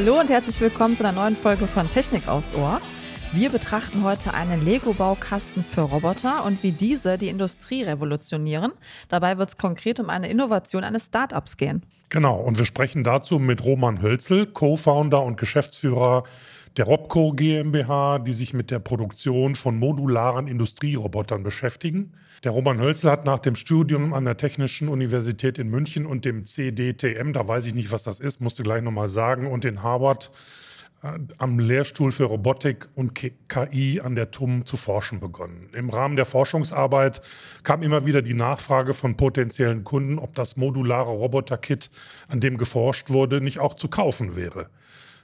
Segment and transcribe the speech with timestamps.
[0.00, 2.80] Hallo und herzlich willkommen zu einer neuen Folge von Technik aufs Ohr.
[3.32, 8.70] Wir betrachten heute einen Lego-Baukasten für Roboter und wie diese die Industrie revolutionieren.
[9.08, 11.82] Dabei wird es konkret um eine Innovation eines Startups gehen.
[12.10, 16.22] Genau, und wir sprechen dazu mit Roman Hölzel, Co-Founder und Geschäftsführer
[16.76, 22.12] der Robco GmbH, die sich mit der Produktion von modularen Industrierobotern beschäftigen.
[22.44, 26.44] Der Roman Hölzel hat nach dem Studium an der Technischen Universität in München und dem
[26.44, 30.30] CDTM, da weiß ich nicht, was das ist, musste gleich nochmal sagen, und in Harvard
[31.02, 33.14] äh, am Lehrstuhl für Robotik und
[33.48, 35.68] KI an der TUM zu forschen begonnen.
[35.72, 37.22] Im Rahmen der Forschungsarbeit
[37.64, 41.90] kam immer wieder die Nachfrage von potenziellen Kunden, ob das modulare Roboter-Kit,
[42.28, 44.68] an dem geforscht wurde, nicht auch zu kaufen wäre.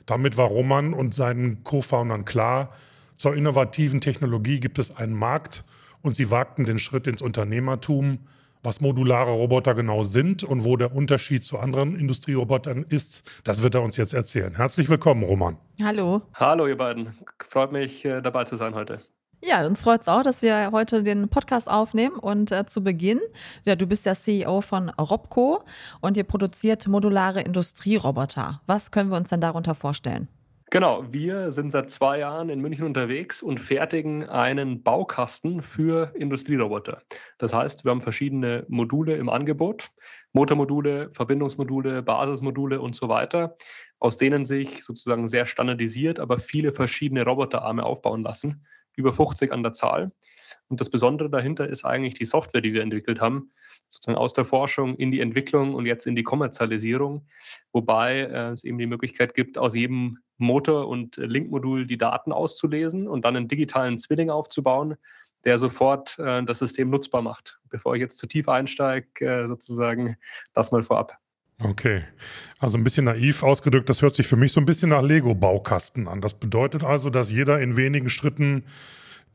[0.05, 2.73] Damit war Roman und seinen Co-Foundern klar,
[3.17, 5.63] zur innovativen Technologie gibt es einen Markt
[6.05, 8.19] und sie wagten den Schritt ins Unternehmertum,
[8.63, 13.75] was modulare Roboter genau sind und wo der Unterschied zu anderen Industrierobotern ist, das wird
[13.75, 14.55] er uns jetzt erzählen.
[14.55, 15.57] Herzlich willkommen, Roman.
[15.83, 16.23] Hallo.
[16.35, 17.15] Hallo, ihr beiden.
[17.49, 19.01] Freut mich, äh, dabei zu sein heute.
[19.43, 22.17] Ja, uns freut es auch, dass wir heute den Podcast aufnehmen.
[22.17, 23.21] Und äh, zu Beginn,
[23.65, 25.63] ja, du bist der CEO von Robco
[26.01, 28.63] und ihr produziert modulare Industrieroboter.
[28.67, 30.29] Was können wir uns denn darunter vorstellen?
[30.75, 37.01] Genau, wir sind seit zwei Jahren in München unterwegs und fertigen einen Baukasten für Industrieroboter.
[37.39, 39.93] Das heißt, wir haben verschiedene Module im Angebot,
[40.33, 43.57] Motormodule, Verbindungsmodule, Basismodule und so weiter,
[44.01, 49.63] aus denen sich sozusagen sehr standardisiert, aber viele verschiedene Roboterarme aufbauen lassen, über 50 an
[49.63, 50.11] der Zahl.
[50.69, 53.51] Und das Besondere dahinter ist eigentlich die Software, die wir entwickelt haben,
[53.89, 57.27] sozusagen aus der Forschung in die Entwicklung und jetzt in die Kommerzialisierung,
[57.73, 63.09] wobei äh, es eben die Möglichkeit gibt, aus jedem Motor- und Linkmodul die Daten auszulesen
[63.09, 64.97] und dann einen digitalen Zwilling aufzubauen,
[65.45, 67.59] der sofort äh, das System nutzbar macht.
[67.69, 70.17] Bevor ich jetzt zu tief einsteige, äh, sozusagen
[70.53, 71.19] das mal vorab.
[71.63, 72.03] Okay,
[72.59, 76.09] also ein bisschen naiv ausgedrückt, das hört sich für mich so ein bisschen nach Lego-Baukasten
[76.09, 76.21] an.
[76.21, 78.65] Das bedeutet also, dass jeder in wenigen Schritten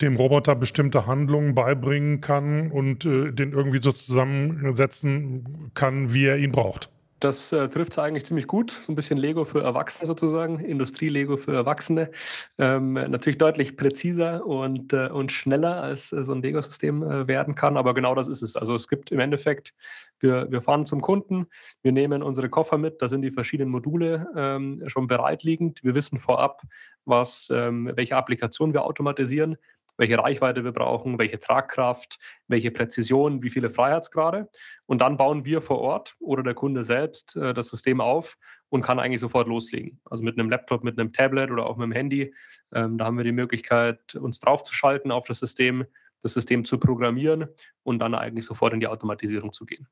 [0.02, 6.38] dem Roboter bestimmte Handlungen beibringen kann und äh, den irgendwie so zusammensetzen kann, wie er
[6.38, 6.90] ihn braucht.
[7.20, 8.72] Das äh, trifft es eigentlich ziemlich gut.
[8.72, 12.12] So ein bisschen Lego für Erwachsene sozusagen, Industrie-Lego für Erwachsene.
[12.58, 17.56] Ähm, natürlich deutlich präziser und, äh, und schneller, als äh, so ein Lego-System äh, werden
[17.56, 17.76] kann.
[17.76, 18.56] Aber genau das ist es.
[18.56, 19.74] Also es gibt im Endeffekt,
[20.22, 21.48] wir, wir fahren zum Kunden,
[21.82, 25.84] wir nehmen unsere Koffer mit, da sind die verschiedenen Module ähm, schon bereitliegend.
[25.84, 26.62] Wir wissen vorab,
[27.04, 29.58] was, ähm, welche Applikation wir automatisieren
[30.00, 34.50] welche Reichweite wir brauchen, welche Tragkraft, welche Präzision, wie viele Freiheitsgrade.
[34.86, 38.38] Und dann bauen wir vor Ort oder der Kunde selbst äh, das System auf
[38.70, 40.00] und kann eigentlich sofort loslegen.
[40.06, 42.34] Also mit einem Laptop, mit einem Tablet oder auch mit dem Handy.
[42.74, 45.86] Ähm, da haben wir die Möglichkeit, uns draufzuschalten auf das System,
[46.22, 47.48] das System zu programmieren
[47.84, 49.86] und dann eigentlich sofort in die Automatisierung zu gehen.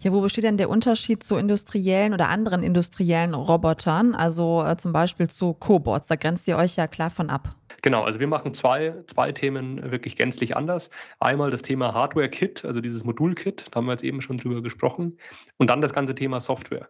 [0.00, 4.92] Ja, wo besteht denn der Unterschied zu industriellen oder anderen industriellen Robotern, also äh, zum
[4.92, 6.06] Beispiel zu Cobots?
[6.06, 7.57] Da grenzt ihr euch ja klar von ab.
[7.82, 10.90] Genau, also wir machen zwei, zwei Themen wirklich gänzlich anders.
[11.20, 15.18] Einmal das Thema Hardware-Kit, also dieses Modul-Kit, da haben wir jetzt eben schon drüber gesprochen.
[15.58, 16.88] Und dann das ganze Thema Software.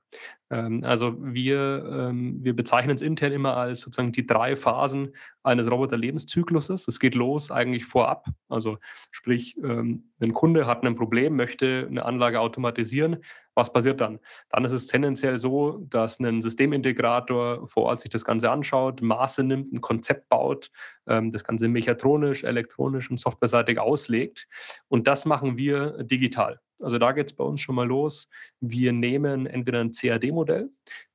[0.50, 5.70] Ähm, also wir, ähm, wir bezeichnen es intern immer als sozusagen die drei Phasen eines
[5.70, 6.88] Roboter-Lebenszykluses.
[6.88, 8.26] Es geht los eigentlich vorab.
[8.48, 8.78] Also
[9.10, 13.18] sprich, ähm, ein Kunde hat ein Problem, möchte eine Anlage automatisieren,
[13.54, 14.20] was passiert dann?
[14.50, 19.42] Dann ist es tendenziell so, dass ein Systemintegrator vor Ort sich das Ganze anschaut, Maße
[19.42, 20.70] nimmt, ein Konzept baut,
[21.06, 24.46] das Ganze mechatronisch, elektronisch und softwareseitig auslegt.
[24.86, 26.60] Und das machen wir digital.
[26.80, 28.28] Also da geht es bei uns schon mal los.
[28.60, 30.70] Wir nehmen entweder ein CAD-Modell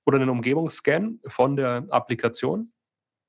[0.05, 2.71] oder einen Umgebungsscan von der Applikation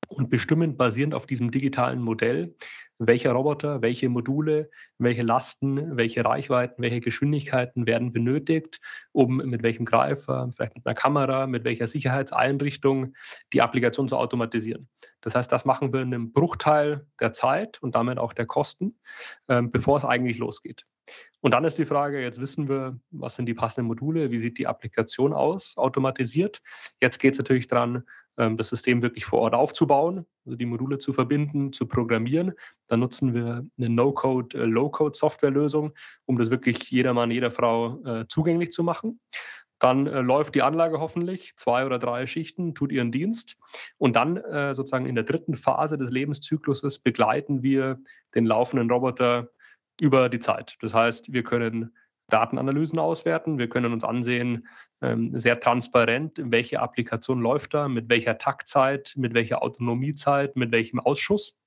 [0.07, 2.55] und bestimmen basierend auf diesem digitalen Modell,
[2.97, 8.79] welcher Roboter, welche Module, welche Lasten, welche Reichweiten, welche Geschwindigkeiten werden benötigt,
[9.11, 13.13] um mit welchem Greifer, vielleicht mit einer Kamera, mit welcher Sicherheitseinrichtung
[13.51, 14.87] die Applikation zu automatisieren.
[15.21, 18.97] Das heißt, das machen wir in einem Bruchteil der Zeit und damit auch der Kosten,
[19.49, 20.85] ähm, bevor es eigentlich losgeht.
[21.45, 24.57] Und dann ist die Frage, jetzt wissen wir, was sind die passenden Module, wie sieht
[24.57, 26.59] die Applikation aus, automatisiert.
[27.03, 28.03] Jetzt geht es natürlich daran,
[28.39, 32.53] ähm, das System wirklich vor Ort aufzubauen, also die Module zu verbinden, zu programmieren.
[32.87, 35.93] Dann nutzen wir eine No-Code, äh, Low-Code-Softwarelösung,
[36.25, 39.19] um das wirklich jedermann, jeder Frau äh, zugänglich zu machen.
[39.77, 43.55] Dann äh, läuft die Anlage hoffentlich, zwei oder drei Schichten, tut ihren Dienst.
[43.99, 44.41] Und dann
[44.73, 47.99] sozusagen in der dritten Phase des Lebenszykluses begleiten wir
[48.33, 49.49] den laufenden Roboter
[49.99, 50.77] über die Zeit.
[50.81, 51.95] Das heißt, wir können
[52.29, 53.57] Datenanalysen auswerten.
[53.57, 54.67] Wir können uns ansehen,
[55.01, 60.99] ähm, sehr transparent, welche Applikation läuft da, mit welcher Taktzeit, mit welcher Autonomiezeit, mit welchem
[60.99, 61.57] Ausschuss.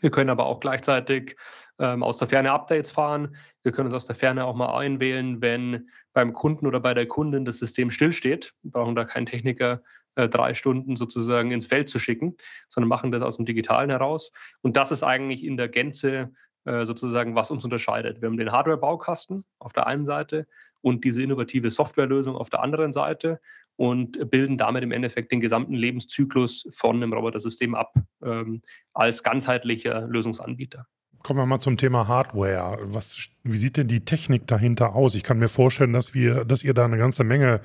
[0.00, 1.36] Wir können aber auch gleichzeitig
[1.78, 3.36] ähm, aus der Ferne Updates fahren.
[3.62, 7.06] Wir können uns aus der Ferne auch mal einwählen, wenn beim Kunden oder bei der
[7.06, 8.54] Kundin das System stillsteht.
[8.62, 9.82] Wir brauchen da keinen Techniker
[10.16, 12.36] äh, drei Stunden sozusagen ins Feld zu schicken,
[12.68, 14.32] sondern machen das aus dem Digitalen heraus.
[14.62, 16.32] Und das ist eigentlich in der Gänze
[16.64, 18.20] äh, sozusagen, was uns unterscheidet.
[18.20, 20.46] Wir haben den Hardware-Baukasten auf der einen Seite
[20.80, 23.40] und diese innovative Softwarelösung auf der anderen Seite
[23.76, 28.62] und bilden damit im Endeffekt den gesamten Lebenszyklus von einem Robotersystem ab ähm,
[28.92, 30.86] als ganzheitlicher Lösungsanbieter.
[31.24, 32.80] Kommen wir mal zum Thema Hardware.
[32.82, 35.14] Was, wie sieht denn die Technik dahinter aus?
[35.14, 37.62] Ich kann mir vorstellen, dass wir, dass ihr da eine ganze Menge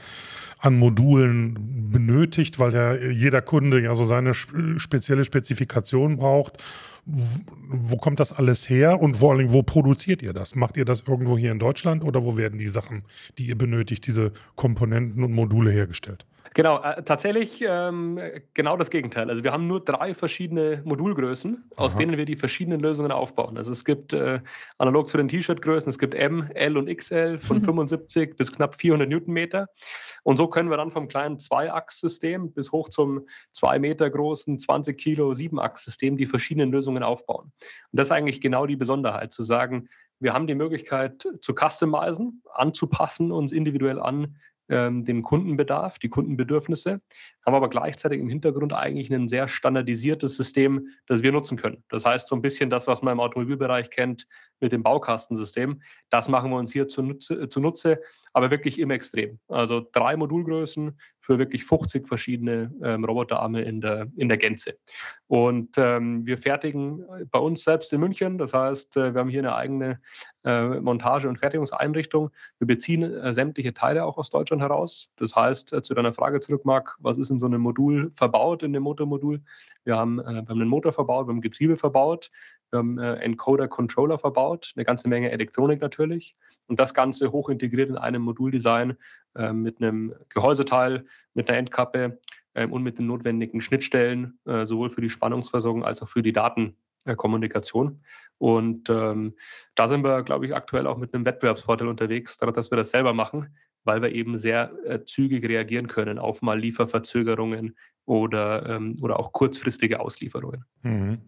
[0.59, 6.63] an Modulen benötigt, weil ja jeder Kunde ja so seine spezielle Spezifikation braucht.
[7.05, 10.55] Wo kommt das alles her und vor allem, wo produziert ihr das?
[10.55, 13.03] Macht ihr das irgendwo hier in Deutschland oder wo werden die Sachen,
[13.37, 16.25] die ihr benötigt, diese Komponenten und Module hergestellt?
[16.53, 18.19] Genau, äh, tatsächlich ähm,
[18.53, 19.29] genau das Gegenteil.
[19.29, 21.85] Also wir haben nur drei verschiedene Modulgrößen, Aha.
[21.85, 23.57] aus denen wir die verschiedenen Lösungen aufbauen.
[23.57, 24.39] Also es gibt äh,
[24.77, 29.07] analog zu den T-Shirt-Größen, es gibt M, L und XL von 75 bis knapp 400
[29.09, 29.67] Newtonmeter.
[30.23, 34.97] Und so können wir dann vom kleinen Zwei-Achs-System bis hoch zum zwei Meter großen 20
[34.97, 37.51] Kilo Sieben-Achs-System die verschiedenen Lösungen aufbauen.
[37.91, 42.43] Und das ist eigentlich genau die Besonderheit, zu sagen, wir haben die Möglichkeit zu customizen,
[42.53, 44.35] anzupassen, uns individuell an
[44.69, 47.01] ähm, den Kundenbedarf, die Kundenbedürfnisse,
[47.49, 51.83] haben aber gleichzeitig im Hintergrund eigentlich ein sehr standardisiertes System, das wir nutzen können.
[51.89, 54.27] Das heißt, so ein bisschen das, was man im Automobilbereich kennt
[54.59, 57.99] mit dem Baukastensystem, das machen wir uns hier zunutze, zunutze
[58.33, 59.39] aber wirklich im Extrem.
[59.47, 64.75] Also drei Modulgrößen für wirklich 50 verschiedene ähm, Roboterarme in der, in der Gänze.
[65.27, 69.39] Und ähm, wir fertigen bei uns selbst in München, das heißt, äh, wir haben hier
[69.39, 69.99] eine eigene
[70.43, 72.31] äh, Montage- und Fertigungseinrichtung.
[72.59, 75.09] Wir beziehen äh, sämtliche Teile auch aus Deutschland heraus.
[75.17, 78.61] Das heißt, äh, zu deiner Frage zurück, Marc, was ist in so einem Modul verbaut,
[78.61, 79.41] in dem Motormodul?
[79.83, 82.29] Wir haben, äh, wir haben einen Motor verbaut, wir haben Getriebe verbaut,
[82.69, 86.35] wir haben äh, Encoder, Controller verbaut, eine ganze Menge Elektronik natürlich.
[86.67, 88.95] Und das Ganze hoch integriert in einem Moduldesign
[89.53, 92.19] mit einem Gehäuseteil, mit einer Endkappe
[92.55, 96.75] ähm, und mit den notwendigen Schnittstellen, sowohl für die Spannungsversorgung als auch für die Daten.
[97.15, 98.01] Kommunikation.
[98.37, 99.35] Und ähm,
[99.75, 102.91] da sind wir, glaube ich, aktuell auch mit einem Wettbewerbsvorteil unterwegs, dadurch, dass wir das
[102.91, 107.75] selber machen, weil wir eben sehr äh, zügig reagieren können auf mal Lieferverzögerungen
[108.09, 110.65] oder, ähm, oder auch kurzfristige Auslieferungen.
[110.81, 111.19] Mhm.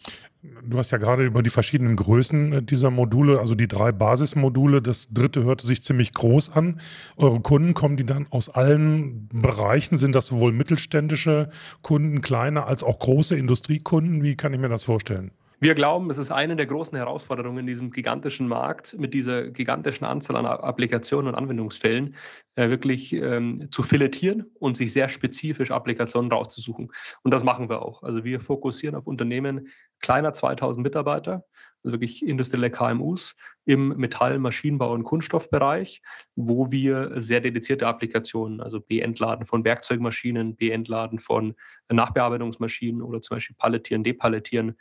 [0.64, 4.82] Du hast ja gerade über die verschiedenen Größen äh, dieser Module, also die drei Basismodule,
[4.82, 6.82] das dritte hörte sich ziemlich groß an.
[7.18, 9.98] Eure Kunden, kommen die dann aus allen Bereichen?
[9.98, 11.52] Sind das sowohl mittelständische
[11.84, 14.24] Kunden, kleine als auch große Industriekunden?
[14.24, 15.32] Wie kann ich mir das vorstellen?
[15.64, 20.08] Wir glauben, es ist eine der großen Herausforderungen in diesem gigantischen Markt mit dieser gigantischen
[20.08, 22.16] Anzahl an Applikationen und Anwendungsfällen
[22.56, 26.92] äh, wirklich ähm, zu filetieren und sich sehr spezifisch Applikationen rauszusuchen.
[27.22, 28.02] Und das machen wir auch.
[28.02, 29.68] Also wir fokussieren auf Unternehmen
[30.00, 31.46] kleiner 2000 Mitarbeiter
[31.84, 33.36] also wirklich industrielle KMUs
[33.66, 36.02] im Metall-, Maschinenbau- und Kunststoffbereich,
[36.36, 41.56] wo wir sehr dedizierte Applikationen, also B-Entladen von Werkzeugmaschinen, B-Entladen von
[41.90, 44.78] Nachbearbeitungsmaschinen oder zum Beispiel Palettieren, Depalettieren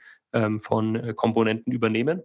[0.58, 2.22] von äh, Komponenten übernehmen.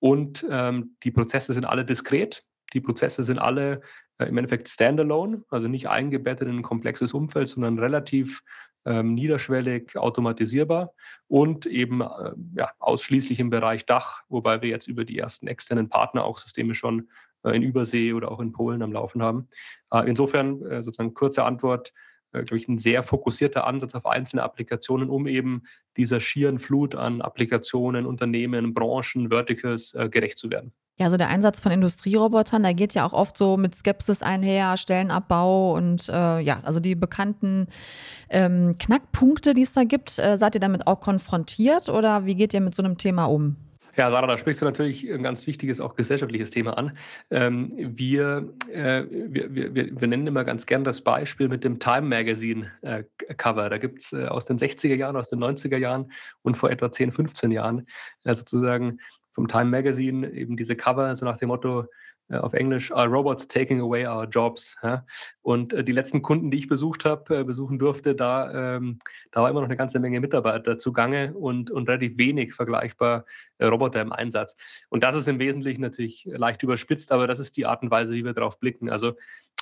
[0.00, 2.44] Und ähm, die Prozesse sind alle diskret.
[2.72, 3.80] Die Prozesse sind alle
[4.18, 8.42] äh, im Endeffekt standalone, also nicht eingebettet in ein komplexes Umfeld, sondern relativ
[8.84, 10.92] ähm, niederschwellig automatisierbar
[11.26, 15.88] und eben äh, ja, ausschließlich im Bereich Dach, wobei wir jetzt über die ersten externen
[15.88, 17.08] Partner auch Systeme schon
[17.44, 19.48] äh, in Übersee oder auch in Polen am Laufen haben.
[19.90, 21.92] Äh, insofern äh, sozusagen kurze Antwort,
[22.42, 25.62] glaube ich, ein sehr fokussierter Ansatz auf einzelne Applikationen, um eben
[25.96, 30.72] dieser schieren Flut an Applikationen, Unternehmen, Branchen, Verticals äh, gerecht zu werden.
[30.96, 34.76] Ja, so der Einsatz von Industrierobotern, der geht ja auch oft so mit Skepsis einher,
[34.76, 37.66] Stellenabbau und äh, ja, also die bekannten
[38.30, 40.20] ähm, Knackpunkte, die es da gibt.
[40.20, 43.56] Äh, seid ihr damit auch konfrontiert oder wie geht ihr mit so einem Thema um?
[43.96, 46.96] Ja, Sarah, da sprichst du natürlich ein ganz wichtiges, auch gesellschaftliches Thema an.
[47.30, 52.02] Ähm, wir, äh, wir, wir, wir, nennen immer ganz gern das Beispiel mit dem Time
[52.02, 53.04] Magazine äh,
[53.36, 53.70] Cover.
[53.70, 56.10] Da gibt es äh, aus den 60er Jahren, aus den 90er Jahren
[56.42, 57.86] und vor etwa 10, 15 Jahren
[58.24, 58.98] sozusagen
[59.30, 61.86] vom Time Magazine eben diese Cover, so nach dem Motto,
[62.30, 64.76] auf Englisch, Are Robots Taking Away Our Jobs?
[64.82, 65.04] Ja?
[65.42, 68.98] Und äh, die letzten Kunden, die ich besucht habe, äh, besuchen durfte, da, ähm,
[69.30, 73.24] da war immer noch eine ganze Menge Mitarbeiter zugange und, und relativ wenig vergleichbar
[73.58, 74.56] äh, Roboter im Einsatz.
[74.88, 78.14] Und das ist im Wesentlichen natürlich leicht überspitzt, aber das ist die Art und Weise,
[78.14, 78.88] wie wir darauf blicken.
[78.88, 79.14] Also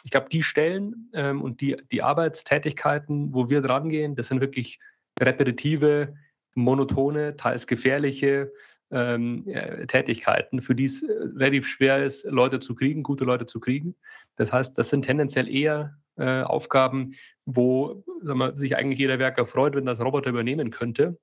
[0.04, 4.40] ich glaube, die Stellen ähm, und die, die Arbeitstätigkeiten, wo wir dran gehen, das sind
[4.40, 4.78] wirklich
[5.21, 6.14] repetitive,
[6.54, 8.52] monotone, teils gefährliche,
[8.92, 9.44] ähm,
[9.88, 13.96] Tätigkeiten, für die es äh, relativ schwer ist, Leute zu kriegen, gute Leute zu kriegen.
[14.37, 17.14] Das heißt, das sind tendenziell eher äh, Aufgaben,
[17.46, 21.18] wo wir, sich eigentlich jeder Werker freut, wenn das Roboter übernehmen könnte.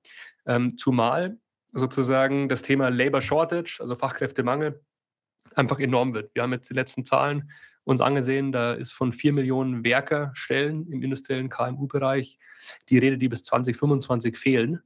[0.46, 1.38] Ähm, zumal
[1.72, 4.80] sozusagen das Thema Labor Shortage, also Fachkräftemangel,
[5.54, 6.34] einfach enorm wird.
[6.34, 7.50] Wir haben jetzt die letzten Zahlen
[7.84, 12.38] uns angesehen, da ist von vier Millionen Werkerstellen im industriellen KMU-Bereich
[12.88, 14.82] die Rede, die bis 2025 fehlen.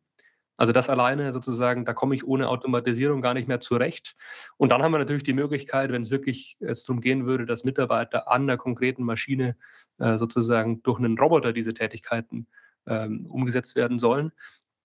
[0.56, 4.14] Also das alleine sozusagen, da komme ich ohne Automatisierung gar nicht mehr zurecht.
[4.56, 7.64] Und dann haben wir natürlich die Möglichkeit, wenn es wirklich jetzt darum gehen würde, dass
[7.64, 9.56] Mitarbeiter an einer konkreten Maschine
[9.99, 12.46] äh, sozusagen durch einen Roboter diese Tätigkeiten
[12.87, 14.32] ähm, umgesetzt werden sollen,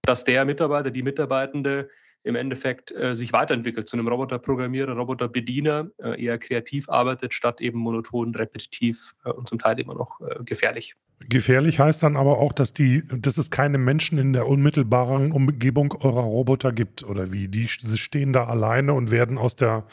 [0.01, 1.89] dass der Mitarbeiter, die Mitarbeitende
[2.23, 7.79] im Endeffekt äh, sich weiterentwickelt zu einem Roboterprogrammierer, Roboterbediener, äh, eher kreativ arbeitet, statt eben
[7.79, 10.95] monoton, repetitiv äh, und zum Teil immer noch äh, gefährlich.
[11.27, 15.93] Gefährlich heißt dann aber auch, dass, die, dass es keine Menschen in der unmittelbaren Umgebung
[15.99, 17.49] eurer Roboter gibt, oder wie?
[17.49, 19.83] Die stehen da alleine und werden aus der,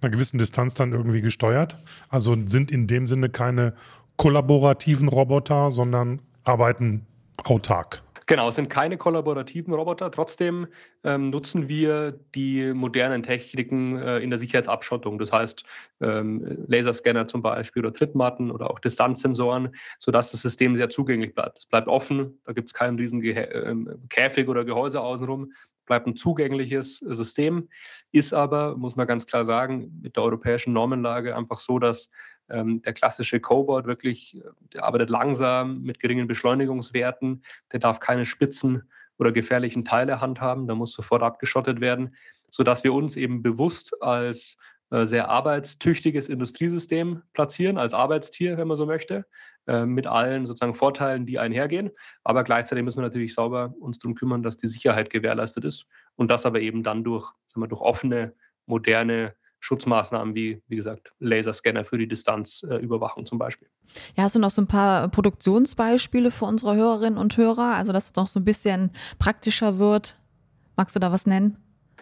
[0.00, 1.76] einer gewissen Distanz dann irgendwie gesteuert.
[2.08, 3.74] Also sind in dem Sinne keine
[4.16, 7.04] kollaborativen Roboter, sondern arbeiten
[7.42, 8.02] autark.
[8.28, 10.10] Genau, es sind keine kollaborativen Roboter.
[10.10, 10.66] Trotzdem
[11.04, 15.18] ähm, nutzen wir die modernen Techniken äh, in der Sicherheitsabschottung.
[15.20, 15.64] Das heißt,
[16.00, 21.58] ähm, Laserscanner zum Beispiel oder Trittmatten oder auch Distanzsensoren, sodass das System sehr zugänglich bleibt.
[21.58, 23.74] Es bleibt offen, da gibt es keinen riesen Ge äh,
[24.08, 25.52] Käfig oder Gehäuse außenrum
[25.86, 27.68] bleibt ein zugängliches System,
[28.10, 32.10] ist aber, muss man ganz klar sagen, mit der europäischen Normenlage einfach so, dass
[32.48, 34.40] ähm, der klassische Cobot wirklich,
[34.72, 38.88] der arbeitet langsam mit geringen Beschleunigungswerten, der darf keine Spitzen
[39.18, 42.14] oder gefährlichen Teile handhaben, da muss sofort abgeschottet werden,
[42.50, 44.56] sodass wir uns eben bewusst als
[44.90, 49.26] äh, sehr arbeitstüchtiges Industriesystem platzieren, als Arbeitstier, wenn man so möchte,
[49.66, 51.90] äh, mit allen sozusagen Vorteilen, die einhergehen.
[52.22, 56.30] Aber gleichzeitig müssen wir natürlich sauber uns darum kümmern, dass die Sicherheit gewährleistet ist und
[56.30, 58.34] das aber eben dann durch, sagen wir, durch offene,
[58.66, 63.68] moderne Schutzmaßnahmen wie, wie gesagt, Laserscanner für die Distanzüberwachung zum Beispiel.
[64.16, 68.06] Ja, hast du noch so ein paar Produktionsbeispiele für unsere Hörerinnen und Hörer, also dass
[68.06, 70.16] es noch so ein bisschen praktischer wird?
[70.76, 71.56] Magst du da was nennen?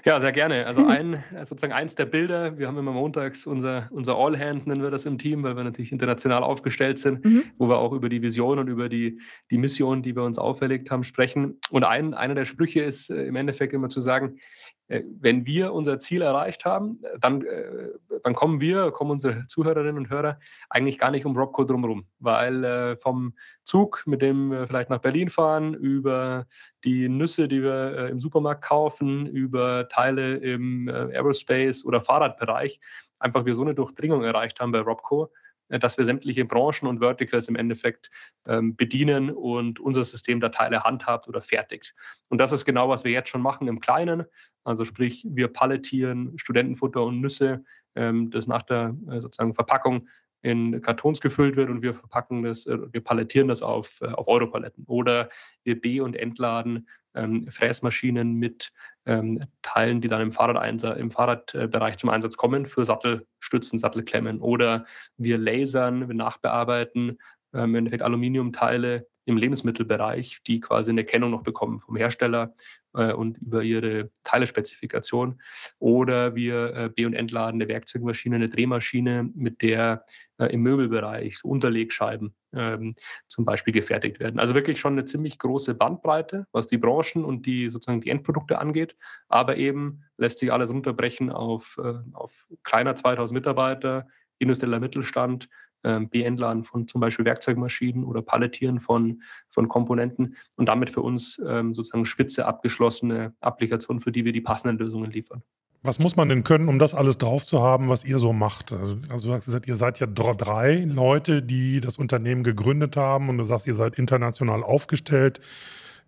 [0.04, 0.66] Ja, sehr gerne.
[0.66, 4.90] Also ein, sozusagen eins der Bilder, wir haben immer montags unser, unser All-Hand, nennen wir
[4.90, 7.44] das im Team, weil wir natürlich international aufgestellt sind, mhm.
[7.56, 9.18] wo wir auch über die Vision und über die,
[9.50, 11.58] die Mission, die wir uns auferlegt haben, sprechen.
[11.70, 14.36] Und ein, einer der Sprüche ist äh, im Endeffekt immer zu sagen,
[14.83, 17.90] äh, wenn wir unser Ziel erreicht haben, dann, äh,
[18.22, 20.38] dann kommen wir, kommen unsere Zuhörerinnen und Hörer
[20.68, 25.00] eigentlich gar nicht um Robco drumherum, weil äh, vom Zug, mit dem wir vielleicht nach
[25.00, 26.46] Berlin fahren, über
[26.84, 32.78] die Nüsse, die wir im Supermarkt kaufen, über Teile im Aerospace oder Fahrradbereich,
[33.18, 35.28] einfach wir so eine Durchdringung erreicht haben bei Robco, äh,
[35.68, 38.10] dass wir sämtliche Branchen und Verticals im Endeffekt
[38.46, 41.94] ähm, bedienen und unser System da Teile handhabt oder fertigt.
[42.28, 44.24] Und das ist genau, was wir jetzt schon machen im Kleinen.
[44.64, 50.08] Also sprich, wir palettieren Studentenfutter und Nüsse, ähm, das nach der äh, sozusagen Verpackung
[50.44, 54.28] in Kartons gefüllt wird und wir verpacken das, äh, wir palettieren das auf, äh, auf
[54.28, 54.84] Europaletten.
[54.86, 55.30] Oder
[55.64, 58.70] wir be- und entladen ähm, Fräsmaschinen mit
[59.06, 64.42] ähm, Teilen, die dann im, im Fahrradbereich zum Einsatz kommen für Sattelstützen, Sattelklemmen.
[64.42, 64.84] Oder
[65.16, 67.16] wir lasern, wir nachbearbeiten
[67.54, 72.54] ähm, im Endeffekt Aluminiumteile im Lebensmittelbereich, die quasi eine Kennung noch bekommen vom Hersteller
[72.94, 75.40] äh, und über ihre Teilespezifikation.
[75.78, 80.04] Oder wir äh, be- und entladen eine Werkzeugmaschine, eine Drehmaschine, mit der
[80.38, 82.94] äh, im Möbelbereich so Unterlegscheiben ähm,
[83.26, 84.38] zum Beispiel gefertigt werden.
[84.38, 88.58] Also wirklich schon eine ziemlich große Bandbreite, was die Branchen und die sozusagen die Endprodukte
[88.58, 88.96] angeht.
[89.28, 94.06] Aber eben lässt sich alles runterbrechen auf, äh, auf kleiner 2000 Mitarbeiter,
[94.38, 95.48] industrieller Mittelstand,
[95.84, 101.40] ähm, Beentladen von zum Beispiel Werkzeugmaschinen oder Palettieren von, von Komponenten und damit für uns
[101.46, 105.42] ähm, sozusagen spitze abgeschlossene Applikationen, für die wir die passenden Lösungen liefern.
[105.86, 108.72] Was muss man denn können, um das alles drauf zu haben, was ihr so macht?
[108.72, 113.66] Also, also ihr seid ja drei Leute, die das Unternehmen gegründet haben und du sagst,
[113.66, 115.42] ihr seid international aufgestellt.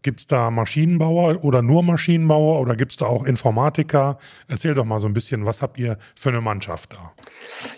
[0.07, 4.19] Gibt es da Maschinenbauer oder nur Maschinenbauer oder gibt es da auch Informatiker?
[4.47, 7.13] Erzähl doch mal so ein bisschen, was habt ihr für eine Mannschaft da?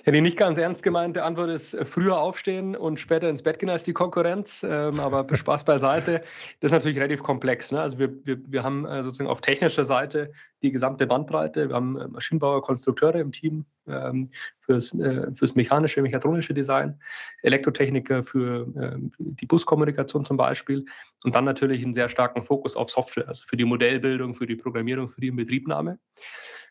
[0.04, 3.58] Ja, die nicht ganz ernst gemeinte Antwort ist äh, früher aufstehen und später ins Bett
[3.60, 4.62] gehen als die Konkurrenz.
[4.62, 6.20] Ähm, aber Spaß beiseite,
[6.60, 7.72] das ist natürlich relativ komplex.
[7.72, 7.80] Ne?
[7.80, 10.30] Also wir, wir, wir haben äh, sozusagen auf technischer Seite
[10.62, 11.70] die gesamte Bandbreite.
[11.70, 14.30] Wir haben äh, Maschinenbauer, Konstrukteure im Team ähm,
[14.60, 16.98] fürs, äh, fürs mechanische, mechatronische Design,
[17.42, 20.84] Elektrotechniker für äh, die Buskommunikation zum Beispiel
[21.24, 24.56] und dann natürlich einen sehr starken Fokus auf Software, also für die Modellbildung, für die
[24.56, 25.98] Programmierung, für die Inbetriebnahme,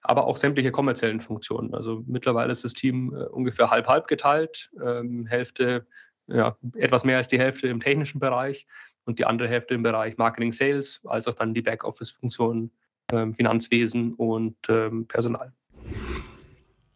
[0.02, 1.74] aber auch sämtliche kommerziellen Funktionen.
[1.74, 5.88] Also mittlerweile ist das Team äh, ungefähr halb-halb geteilt, ähm, Hälfte,
[6.28, 8.68] ja, etwas mehr als die Hälfte im technischen Bereich
[9.06, 12.72] und die andere Hälfte im Bereich Marketing, Sales, als auch dann die Backoffice-Funktionen
[13.12, 15.54] ähm, Finanzwesen und ähm, Personal.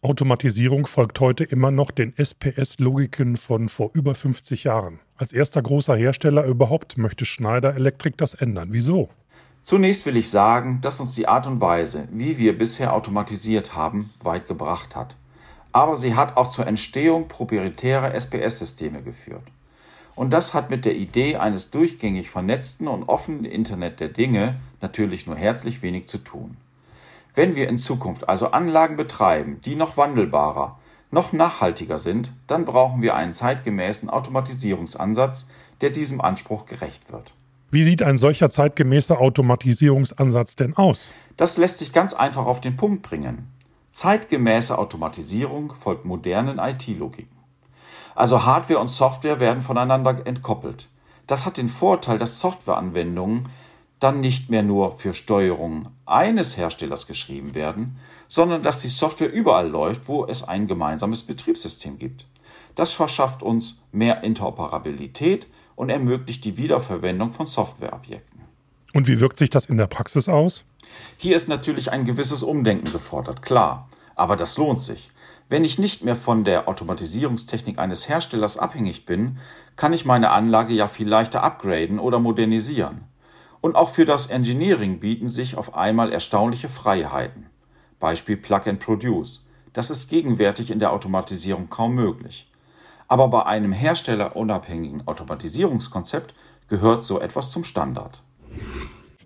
[0.04, 5.00] Automatisierung folgt heute immer noch den SPS-Logiken von vor über 50 Jahren.
[5.16, 8.70] Als erster großer Hersteller überhaupt möchte Schneider Electric das ändern.
[8.72, 9.10] Wieso?
[9.62, 14.10] Zunächst will ich sagen, dass uns die Art und Weise, wie wir bisher automatisiert haben,
[14.24, 15.16] weit gebracht hat.
[15.72, 19.44] aber sie hat auch zur Entstehung proprietärer SPS-Systeme geführt.
[20.16, 25.28] Und das hat mit der Idee eines durchgängig vernetzten und offenen Internet der Dinge natürlich
[25.28, 26.58] nur herzlich wenig zu tun.
[27.34, 30.78] Wenn wir in Zukunft also Anlagen betreiben, die noch wandelbarer,
[31.12, 35.50] noch nachhaltiger sind, dann brauchen wir einen zeitgemäßen Automatisierungsansatz,
[35.82, 37.34] der diesem Anspruch gerecht wird.
[37.70, 41.12] Wie sieht ein solcher zeitgemäßer Automatisierungsansatz denn aus?
[41.38, 43.48] Das lässt sich ganz einfach auf den Punkt bringen.
[43.94, 47.38] Zeitgemäße Automatisierung folgt modernen IT-Logiken.
[48.14, 50.90] Also Hardware und Software werden voneinander entkoppelt.
[51.28, 53.48] Das hat den Vorteil, dass Softwareanwendungen
[54.02, 59.70] dann nicht mehr nur für Steuerung eines Herstellers geschrieben werden, sondern dass die Software überall
[59.70, 62.26] läuft, wo es ein gemeinsames Betriebssystem gibt.
[62.76, 68.42] Das verschafft uns mehr Interoperabilität und ermöglicht die Wiederverwendung von Softwareobjekten.
[68.94, 70.66] Und wie wirkt sich das in der Praxis aus?
[71.18, 75.12] Hier ist natürlich ein gewisses Umdenken gefordert, klar, aber das lohnt sich.
[75.48, 79.38] Wenn ich nicht mehr von der Automatisierungstechnik eines Herstellers abhängig bin,
[79.76, 83.11] kann ich meine Anlage ja viel leichter upgraden oder modernisieren.
[83.62, 87.46] Und auch für das Engineering bieten sich auf einmal erstaunliche Freiheiten.
[88.00, 89.48] Beispiel Plug and Produce.
[89.74, 92.52] Das ist gegenwärtig in der Automatisierung kaum möglich.
[93.08, 96.34] Aber bei einem herstellerunabhängigen Automatisierungskonzept
[96.68, 98.24] gehört so etwas zum Standard.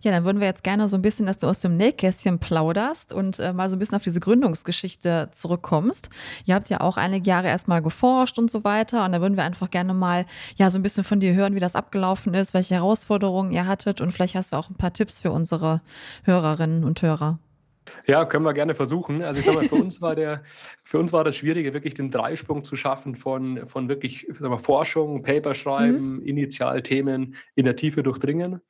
[0.05, 3.11] Ja, dann würden wir jetzt gerne so ein bisschen, dass du aus dem Nähkästchen plauderst
[3.11, 6.09] und äh, mal so ein bisschen auf diese Gründungsgeschichte zurückkommst.
[6.45, 9.03] Ihr habt ja auch einige Jahre erstmal geforscht und so weiter.
[9.03, 11.59] Und da würden wir einfach gerne mal ja so ein bisschen von dir hören, wie
[11.59, 15.19] das abgelaufen ist, welche Herausforderungen ihr hattet und vielleicht hast du auch ein paar Tipps
[15.19, 15.81] für unsere
[16.23, 17.39] Hörerinnen und Hörer.
[18.07, 19.21] Ja, können wir gerne versuchen.
[19.21, 20.43] Also ich glaube, für uns war der,
[20.83, 25.21] für uns war das Schwierige, wirklich den Dreisprung zu schaffen von, von wirklich wir, Forschung,
[25.21, 26.25] Paper schreiben, mhm.
[26.25, 28.61] Initialthemen in der Tiefe durchdringen,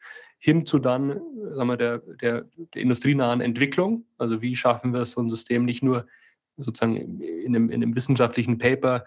[0.46, 1.20] hin zu dann,
[1.54, 4.06] sagen wir, der, der, der industrienahen Entwicklung.
[4.20, 6.06] Also wie schaffen wir es, so ein System nicht nur
[6.58, 9.06] sozusagen in einem, in einem wissenschaftlichen Paper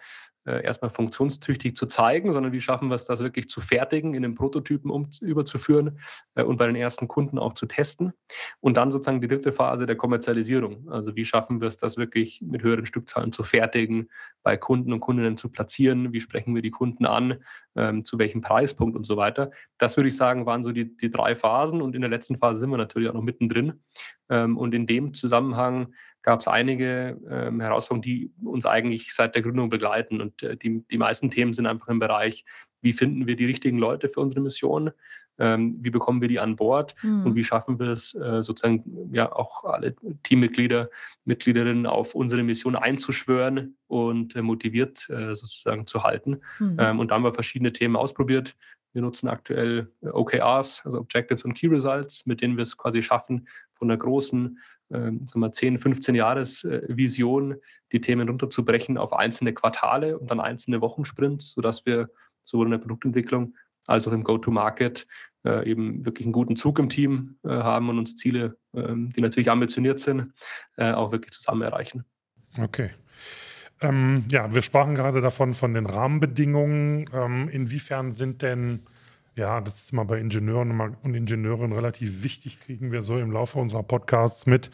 [0.48, 4.22] äh, erstmal funktionstüchtig zu zeigen, sondern wie schaffen wir es, das wirklich zu fertigen, in
[4.22, 5.98] den Prototypen um, überzuführen
[6.36, 8.14] äh, und bei den ersten Kunden auch zu testen.
[8.60, 10.88] Und dann sozusagen die dritte Phase der Kommerzialisierung.
[10.88, 14.08] Also wie schaffen wir es, das wirklich mit höheren Stückzahlen zu fertigen,
[14.42, 17.42] bei Kunden und Kundinnen zu platzieren, wie sprechen wir die Kunden an,
[17.76, 19.50] ähm, zu welchem Preispunkt und so weiter.
[19.76, 22.60] Das würde ich sagen, waren so die, die drei Phasen und in der letzten Phase
[22.60, 23.80] sind wir natürlich auch noch mittendrin.
[24.30, 29.42] Ähm, und in dem Zusammenhang gab es einige ähm, Herausforderungen, die uns eigentlich seit der
[29.42, 30.20] Gründung begleiten.
[30.20, 32.44] Und äh, die, die meisten Themen sind einfach im Bereich,
[32.80, 34.90] wie finden wir die richtigen Leute für unsere Mission,
[35.38, 37.26] ähm, wie bekommen wir die an Bord mhm.
[37.26, 40.90] und wie schaffen wir es äh, sozusagen ja auch alle Teammitglieder,
[41.24, 46.40] Mitgliederinnen auf unsere Mission einzuschwören und äh, motiviert äh, sozusagen zu halten.
[46.58, 46.76] Mhm.
[46.78, 48.56] Ähm, und da haben wir verschiedene Themen ausprobiert.
[48.98, 53.00] Wir nutzen aktuell äh, OKRs, also Objectives und Key Results, mit denen wir es quasi
[53.00, 54.58] schaffen, von einer großen
[54.92, 56.82] ähm, wir 10, 15 Jahres äh,
[57.92, 62.10] die Themen runterzubrechen auf einzelne Quartale und dann einzelne Wochensprints, sodass wir
[62.42, 63.54] sowohl in der Produktentwicklung
[63.86, 65.06] als auch im Go-to-Market
[65.44, 69.20] äh, eben wirklich einen guten Zug im Team äh, haben und uns Ziele, ähm, die
[69.20, 70.32] natürlich ambitioniert sind,
[70.76, 72.04] äh, auch wirklich zusammen erreichen.
[72.58, 72.90] Okay.
[73.80, 77.06] Ähm, ja, wir sprachen gerade davon, von den Rahmenbedingungen.
[77.14, 78.80] Ähm, inwiefern sind denn
[79.38, 83.58] ja, das ist immer bei Ingenieuren und Ingenieurinnen relativ wichtig, kriegen wir so im Laufe
[83.60, 84.70] unserer Podcasts mit.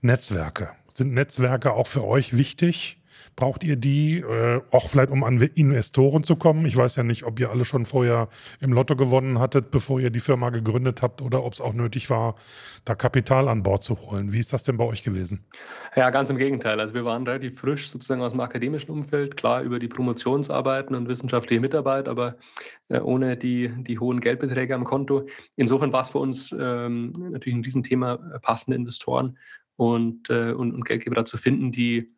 [0.00, 0.70] Netzwerke.
[0.94, 2.97] Sind Netzwerke auch für euch wichtig?
[3.36, 6.66] Braucht ihr die äh, auch vielleicht, um an Investoren zu kommen?
[6.66, 8.28] Ich weiß ja nicht, ob ihr alle schon vorher
[8.60, 12.10] im Lotto gewonnen hattet, bevor ihr die Firma gegründet habt, oder ob es auch nötig
[12.10, 12.34] war,
[12.84, 14.32] da Kapital an Bord zu holen.
[14.32, 15.44] Wie ist das denn bei euch gewesen?
[15.94, 16.80] Ja, ganz im Gegenteil.
[16.80, 21.08] Also wir waren relativ frisch sozusagen aus dem akademischen Umfeld, klar über die Promotionsarbeiten und
[21.08, 22.36] wissenschaftliche Mitarbeit, aber
[22.88, 25.26] äh, ohne die, die hohen Geldbeträge am Konto.
[25.56, 29.38] Insofern war es für uns ähm, natürlich in diesem Thema äh, passende Investoren
[29.76, 32.08] und, äh, und, und Geldgeber zu finden, die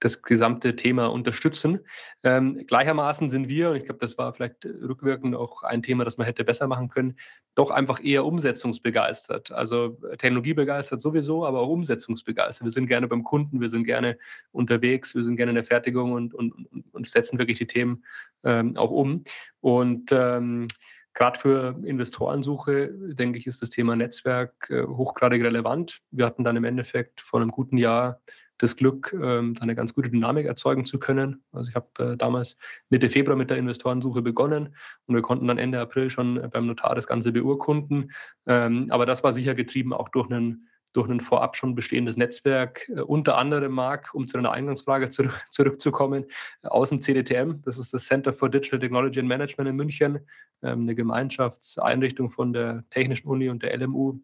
[0.00, 1.80] das gesamte Thema unterstützen.
[2.22, 6.18] Ähm, gleichermaßen sind wir, und ich glaube, das war vielleicht rückwirkend auch ein Thema, das
[6.18, 7.16] man hätte besser machen können,
[7.54, 9.52] doch einfach eher umsetzungsbegeistert.
[9.52, 12.64] Also technologiebegeistert sowieso, aber auch umsetzungsbegeistert.
[12.66, 14.18] Wir sind gerne beim Kunden, wir sind gerne
[14.52, 16.52] unterwegs, wir sind gerne in der Fertigung und, und,
[16.92, 18.04] und setzen wirklich die Themen
[18.44, 19.24] ähm, auch um.
[19.60, 20.68] Und ähm,
[21.16, 26.02] Gerade für Investorensuche, denke ich, ist das Thema Netzwerk äh, hochgradig relevant.
[26.10, 28.20] Wir hatten dann im Endeffekt vor einem guten Jahr
[28.58, 31.42] das Glück, ähm, eine ganz gute Dynamik erzeugen zu können.
[31.52, 32.56] Also ich habe äh, damals
[32.90, 34.74] Mitte Februar mit der Investorensuche begonnen
[35.06, 38.12] und wir konnten dann Ende April schon beim Notar das Ganze beurkunden.
[38.46, 42.88] Ähm, aber das war sicher getrieben auch durch einen durch ein vorab schon bestehendes Netzwerk,
[42.88, 46.24] äh, unter anderem mag, um zu einer Eingangsfrage zurück, zurückzukommen,
[46.62, 50.20] aus dem CDTM, das ist das Center for Digital Technology and Management in München,
[50.62, 54.18] ähm, eine Gemeinschaftseinrichtung von der Technischen Uni und der LMU,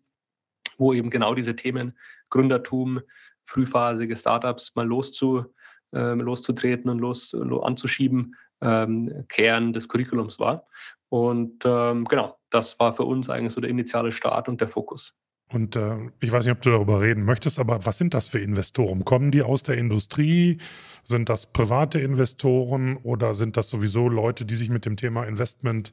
[0.79, 1.97] wo eben genau diese Themen
[2.31, 3.01] Gründertum,
[3.45, 5.45] frühphasige Startups mal loszu,
[5.93, 10.67] ähm, loszutreten und los anzuschieben, ähm, Kern des Curriculums war.
[11.09, 15.15] Und ähm, genau, das war für uns eigentlich so der initiale Start und der Fokus.
[15.49, 18.39] Und äh, ich weiß nicht, ob du darüber reden möchtest, aber was sind das für
[18.39, 19.05] Investoren?
[19.05, 20.59] Kommen die aus der Industrie?
[21.05, 25.93] Sind das private Investoren oder sind das sowieso Leute, die sich mit dem Thema Investment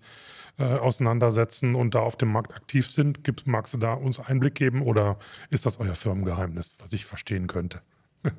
[0.57, 3.25] äh, auseinandersetzen und da auf dem Markt aktiv sind?
[3.25, 7.47] Gibt, magst du da uns Einblick geben oder ist das euer Firmengeheimnis, was ich verstehen
[7.47, 7.81] könnte?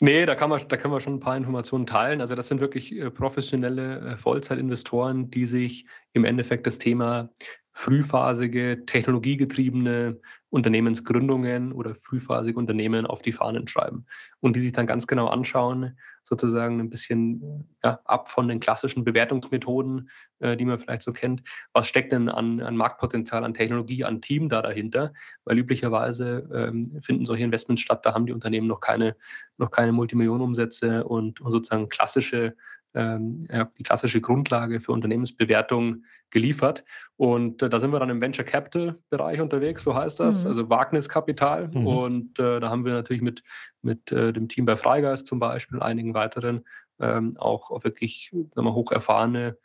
[0.00, 2.20] nee, da kann, man, da können wir schon ein paar Informationen teilen.
[2.20, 7.30] Also das sind wirklich äh, professionelle äh, Vollzeitinvestoren, die sich im Endeffekt das Thema
[7.78, 14.04] frühphasige, technologiegetriebene Unternehmensgründungen oder frühphasige Unternehmen auf die Fahnen schreiben
[14.40, 15.96] und die sich dann ganz genau anschauen,
[16.28, 20.10] sozusagen ein bisschen ja, ab von den klassischen Bewertungsmethoden,
[20.40, 21.42] äh, die man vielleicht so kennt.
[21.72, 25.12] Was steckt denn an, an, Marktpotenzial, an Technologie, an Team da dahinter?
[25.44, 29.16] Weil üblicherweise ähm, finden solche Investments statt, da haben die Unternehmen noch keine,
[29.56, 32.54] noch keine Multimillionenumsätze und, und sozusagen klassische
[32.94, 33.46] ähm,
[33.78, 36.84] die klassische Grundlage für Unternehmensbewertung geliefert.
[37.16, 40.50] Und äh, da sind wir dann im Venture Capital Bereich unterwegs, so heißt das, mhm.
[40.50, 41.68] also Wagniskapital.
[41.68, 41.86] Mhm.
[41.86, 43.42] Und äh, da haben wir natürlich mit,
[43.82, 46.66] mit äh, dem Team bei Freigeist zum Beispiel und einigen weiteren
[47.00, 49.56] ähm, auch, wirklich wir, hoch erfahrene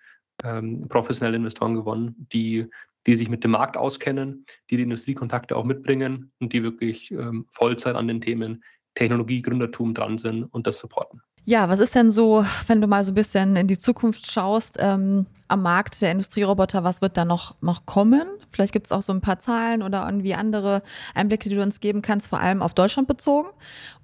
[0.43, 2.69] ähm, professionelle Investoren gewonnen, die
[3.05, 7.45] die sich mit dem Markt auskennen, die die Industriekontakte auch mitbringen und die wirklich ähm,
[7.49, 8.63] Vollzeit an den Themen
[8.95, 11.21] Technologie, Gründertum dran sind und das supporten.
[11.45, 14.77] Ja, was ist denn so, wenn du mal so ein bisschen in die Zukunft schaust,
[14.79, 18.23] ähm, am Markt der Industrieroboter, was wird da noch, noch kommen?
[18.51, 20.81] Vielleicht gibt es auch so ein paar Zahlen oder irgendwie andere
[21.13, 23.49] Einblicke, die du uns geben kannst, vor allem auf Deutschland bezogen.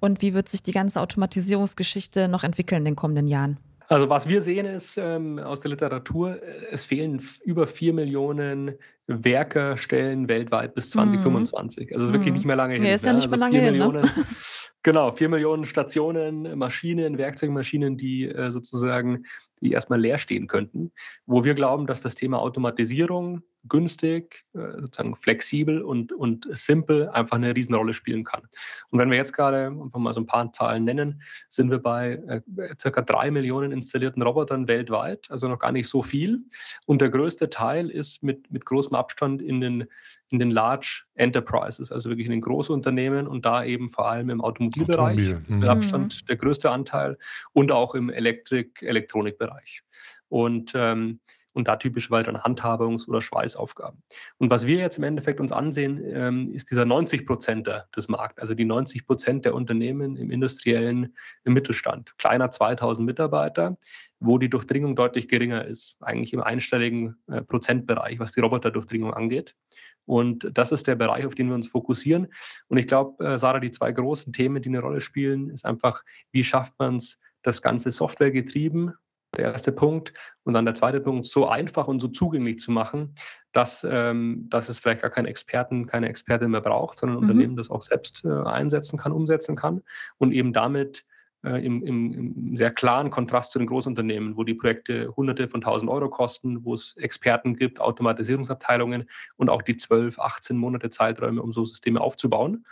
[0.00, 3.58] Und wie wird sich die ganze Automatisierungsgeschichte noch entwickeln in den kommenden Jahren?
[3.88, 8.72] Also was wir sehen ist ähm, aus der Literatur, äh, es fehlen über vier Millionen
[9.08, 11.88] Werkerstellen weltweit bis 2025.
[11.88, 11.94] Mhm.
[11.94, 12.36] Also es ist wirklich mhm.
[12.36, 12.82] nicht mehr lange hin.
[12.82, 13.36] Nee, ist ja nicht ne?
[13.36, 13.72] mehr also lange hin.
[13.72, 14.10] Millionen, ne?
[14.82, 19.24] Genau, vier Millionen Stationen, Maschinen, Werkzeugmaschinen, die äh, sozusagen,
[19.60, 20.92] die erstmal leer stehen könnten,
[21.26, 27.36] wo wir glauben, dass das Thema Automatisierung günstig, äh, sozusagen flexibel und, und simpel einfach
[27.36, 28.42] eine Riesenrolle spielen kann.
[28.90, 32.12] Und wenn wir jetzt gerade einfach mal so ein paar Zahlen nennen, sind wir bei
[32.26, 32.40] äh,
[32.80, 36.40] circa drei Millionen installierten Robotern weltweit, also noch gar nicht so viel.
[36.86, 39.86] Und der größte Teil ist mit, mit großem Abstand in den,
[40.30, 44.40] in den Large Enterprises, also wirklich in den Großunternehmen und da eben vor allem im
[44.40, 45.44] Automobilbereich, Automobil.
[45.48, 45.68] mit mhm.
[45.68, 47.18] Abstand der größte Anteil
[47.52, 49.82] und auch im Elektrik-Elektronikbereich.
[50.28, 51.20] Und ähm,
[51.52, 54.02] und da typischerweise dann Handhabungs- oder Schweißaufgaben.
[54.38, 58.38] Und was wir jetzt im Endeffekt uns ansehen, ähm, ist dieser 90 Prozent des Markts,
[58.38, 63.76] also die 90 Prozent der Unternehmen im industriellen im Mittelstand, kleiner 2000 Mitarbeiter,
[64.20, 69.56] wo die Durchdringung deutlich geringer ist, eigentlich im einstelligen äh, Prozentbereich, was die Roboterdurchdringung angeht.
[70.04, 72.28] Und das ist der Bereich, auf den wir uns fokussieren.
[72.68, 76.02] Und ich glaube, äh, Sarah, die zwei großen Themen, die eine Rolle spielen, ist einfach,
[76.32, 78.92] wie schafft man es, das Ganze softwaregetrieben
[79.36, 80.12] der erste Punkt.
[80.44, 83.14] Und dann der zweite Punkt, so einfach und so zugänglich zu machen,
[83.52, 87.30] dass, ähm, dass es vielleicht gar keinen Experten, keine Expertin mehr braucht, sondern ein mhm.
[87.30, 89.82] Unternehmen das auch selbst äh, einsetzen kann, umsetzen kann
[90.18, 91.04] und eben damit
[91.42, 95.90] äh, im, im, sehr klaren Kontrast zu den Großunternehmen, wo die Projekte Hunderte von tausend
[95.90, 101.52] Euro kosten, wo es Experten gibt, Automatisierungsabteilungen und auch die 12, 18 Monate Zeiträume, um
[101.52, 102.66] so Systeme aufzubauen.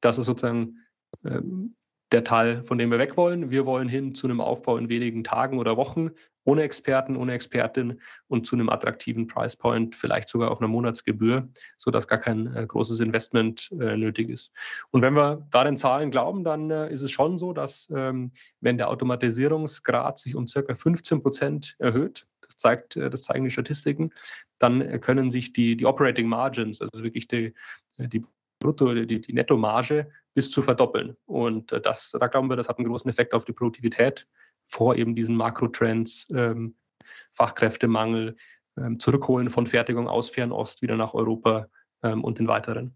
[0.00, 0.78] Das ist sozusagen
[1.24, 1.76] ähm,
[2.12, 3.50] der Teil, von dem wir weg wollen.
[3.50, 6.10] Wir wollen hin zu einem Aufbau in wenigen Tagen oder Wochen,
[6.44, 11.48] ohne Experten, ohne Expertin und zu einem attraktiven Price Point, vielleicht sogar auf einer Monatsgebühr,
[11.76, 14.52] sodass gar kein äh, großes Investment äh, nötig ist.
[14.90, 18.32] Und wenn wir da den Zahlen glauben, dann äh, ist es schon so, dass ähm,
[18.60, 23.50] wenn der Automatisierungsgrad sich um circa 15 Prozent erhöht, das, zeigt, äh, das zeigen die
[23.50, 24.10] Statistiken,
[24.58, 27.54] dann äh, können sich die, die Operating Margins, also wirklich die,
[27.98, 28.24] äh, die
[28.60, 31.16] Brutto, die, die Nettomarge bis zu verdoppeln.
[31.26, 34.26] Und äh, das, da glauben wir, das hat einen großen Effekt auf die Produktivität
[34.68, 36.76] vor eben diesen Makrotrends, ähm,
[37.32, 38.36] Fachkräftemangel,
[38.78, 41.66] ähm, Zurückholen von Fertigung aus Fernost wieder nach Europa
[42.02, 42.94] ähm, und den weiteren.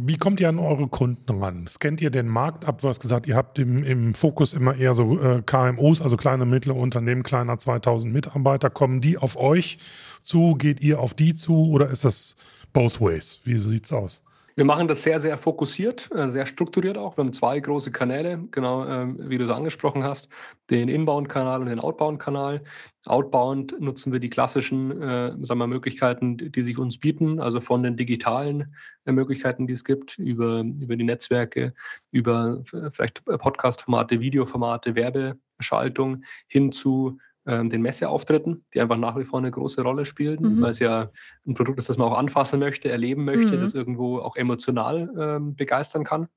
[0.00, 1.66] Wie kommt ihr an eure Kunden ran?
[1.66, 2.80] Scannt ihr den Markt ab?
[2.80, 6.46] Du hast gesagt, ihr habt im, im Fokus immer eher so äh, KMUs, also kleine,
[6.46, 8.70] mittlere Unternehmen, kleiner 2000 Mitarbeiter.
[8.70, 9.78] Kommen die auf euch
[10.22, 10.54] zu?
[10.56, 11.68] Geht ihr auf die zu?
[11.70, 12.36] Oder ist das
[12.72, 13.40] both ways?
[13.44, 14.22] Wie sieht es aus?
[14.58, 17.16] Wir machen das sehr, sehr fokussiert, äh, sehr strukturiert auch.
[17.16, 20.28] Wir haben zwei große Kanäle, genau ähm, wie du es angesprochen hast,
[20.68, 22.64] den Inbound-Kanal und den Outbound-Kanal.
[23.04, 27.84] Outbound nutzen wir die klassischen äh, sagen wir, Möglichkeiten, die sich uns bieten, also von
[27.84, 31.72] den digitalen äh, Möglichkeiten, die es gibt, über, über die Netzwerke,
[32.10, 37.18] über vielleicht Podcast-Formate, Videoformate, Werbeschaltung hin zu
[37.48, 40.60] ähm, den Messeauftritten, die einfach nach wie vor eine große Rolle spielen, mhm.
[40.60, 41.10] weil es ja
[41.46, 43.60] ein Produkt ist, das man auch anfassen möchte, erleben möchte, mhm.
[43.62, 46.28] das irgendwo auch emotional ähm, begeistern kann.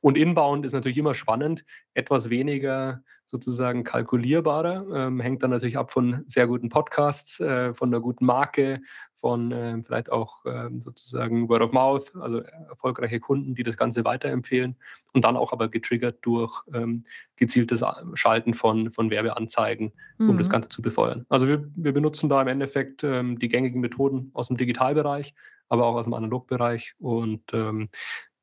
[0.00, 4.86] Und inbound ist natürlich immer spannend, etwas weniger sozusagen kalkulierbarer.
[4.90, 8.80] Ähm, hängt dann natürlich ab von sehr guten Podcasts, äh, von einer guten Marke,
[9.12, 14.04] von äh, vielleicht auch äh, sozusagen Word of Mouth, also erfolgreiche Kunden, die das Ganze
[14.04, 14.76] weiterempfehlen
[15.12, 17.02] und dann auch aber getriggert durch ähm,
[17.36, 20.38] gezieltes Schalten von, von Werbeanzeigen, um mhm.
[20.38, 21.26] das Ganze zu befeuern.
[21.28, 25.34] Also wir, wir benutzen da im Endeffekt ähm, die gängigen Methoden aus dem Digitalbereich,
[25.68, 27.90] aber auch aus dem Analogbereich und ähm,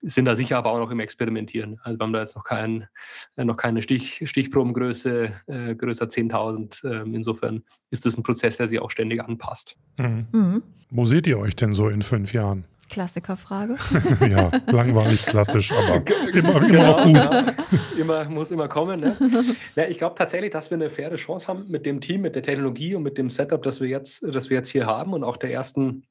[0.05, 1.79] sind da sicher aber auch noch im Experimentieren.
[1.83, 2.87] Also wir haben da jetzt noch, kein,
[3.35, 7.01] äh, noch keine Stich, Stichprobengröße äh, größer 10.000.
[7.01, 9.77] Ähm, insofern ist das ein Prozess, der sich auch ständig anpasst.
[9.97, 10.27] Mhm.
[10.31, 10.63] Mhm.
[10.91, 12.65] Wo seht ihr euch denn so in fünf Jahren?
[12.89, 13.75] Klassikerfrage.
[14.29, 17.15] ja, langweilig, klassisch, aber immer, immer genau, gut.
[17.15, 17.45] Ja.
[17.97, 18.99] Immer, muss immer kommen.
[18.99, 19.17] Ne?
[19.75, 22.43] Ja, ich glaube tatsächlich, dass wir eine faire Chance haben mit dem Team, mit der
[22.43, 25.37] Technologie und mit dem Setup, das wir jetzt, das wir jetzt hier haben und auch
[25.37, 26.03] der ersten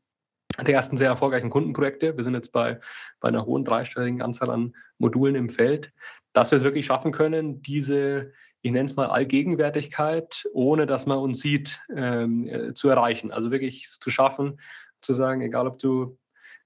[0.63, 2.17] der ersten sehr erfolgreichen Kundenprojekte.
[2.17, 2.79] Wir sind jetzt bei,
[3.21, 5.93] bei einer hohen dreistelligen Anzahl an Modulen im Feld,
[6.33, 11.19] dass wir es wirklich schaffen können, diese, ich nenne es mal Allgegenwärtigkeit, ohne dass man
[11.19, 13.33] uns sieht, ähm, äh, zu erreichen.
[13.33, 14.61] Also wirklich zu schaffen,
[15.01, 16.17] zu sagen, egal ob du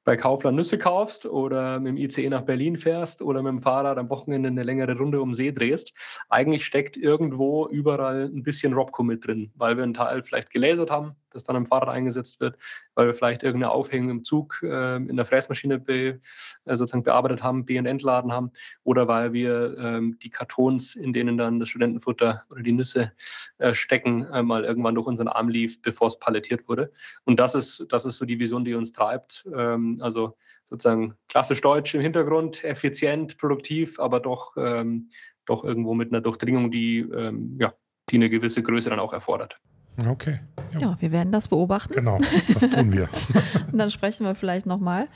[0.05, 3.99] bei Kaufland Nüsse kaufst oder mit dem ICE nach Berlin fährst oder mit dem Fahrrad
[3.99, 5.93] am Wochenende eine längere Runde um See drehst,
[6.31, 10.91] eigentlich steckt irgendwo überall ein bisschen Robco mit drin, weil wir einen Teil vielleicht gelasert
[10.91, 12.57] haben, das dann am Fahrrad eingesetzt wird,
[12.95, 16.21] weil wir vielleicht irgendeine Aufhängung im Zug äh, in der Fräsmaschine be,
[16.65, 18.51] äh, sozusagen bearbeitet haben, be- und entladen haben
[18.85, 23.13] oder weil wir ähm, die Kartons, in denen dann das Studentenfutter oder die Nüsse
[23.59, 26.93] äh, stecken, äh, mal irgendwann durch unseren Arm lief, bevor es palettiert wurde.
[27.25, 29.47] Und das ist, das ist so die Vision, die uns treibt.
[29.55, 35.09] Ähm, also sozusagen klassisch deutsch im Hintergrund, effizient, produktiv, aber doch, ähm,
[35.47, 37.75] doch irgendwo mit einer Durchdringung, die, ähm, ja,
[38.11, 39.61] die eine gewisse Größe dann auch erfordert.
[40.07, 40.41] Okay.
[40.75, 40.81] Ja.
[40.81, 40.97] ja.
[41.01, 41.95] wir werden das beobachten.
[41.95, 42.19] Genau,
[42.55, 43.09] das tun wir.
[43.73, 45.09] Und dann sprechen wir vielleicht nochmal.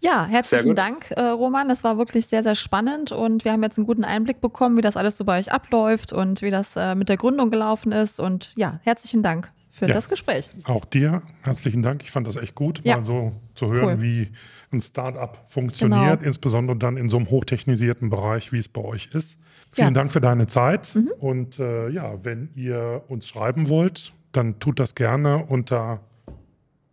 [0.00, 1.68] Ja, herzlichen Dank, äh, Roman.
[1.68, 4.80] Das war wirklich sehr, sehr spannend und wir haben jetzt einen guten Einblick bekommen, wie
[4.80, 8.20] das alles so bei euch abläuft und wie das äh, mit der Gründung gelaufen ist.
[8.20, 9.94] Und ja, herzlichen Dank für ja.
[9.94, 10.50] das Gespräch.
[10.64, 12.02] Auch dir herzlichen Dank.
[12.02, 12.96] Ich fand das echt gut, ja.
[12.96, 14.02] mal so zu hören, cool.
[14.02, 14.28] wie
[14.70, 16.26] ein Startup funktioniert, genau.
[16.26, 19.38] insbesondere dann in so einem hochtechnisierten Bereich, wie es bei euch ist.
[19.72, 19.94] Vielen ja.
[19.94, 20.94] Dank für deine Zeit.
[20.94, 21.10] Mhm.
[21.18, 26.00] Und äh, ja, wenn ihr uns schreiben wollt, dann tut das gerne unter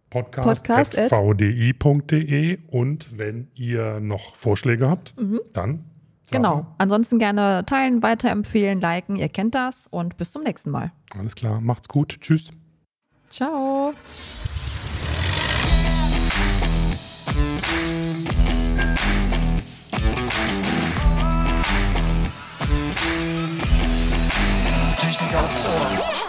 [0.10, 5.40] podcast.vdi.de Podcast und wenn ihr noch Vorschläge habt, mhm.
[5.54, 5.86] dann.
[6.32, 6.66] Genau.
[6.80, 9.16] Ansonsten gerne teilen, weiterempfehlen, liken.
[9.16, 10.92] Ihr kennt das und bis zum nächsten Mal.
[11.16, 11.62] Alles klar.
[11.62, 12.20] Macht's gut.
[12.20, 12.52] Tschüss.
[13.30, 13.94] Ciao.
[24.98, 26.25] Technik aufs Ohr.